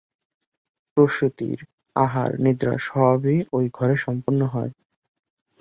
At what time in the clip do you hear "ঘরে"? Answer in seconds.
3.73-3.95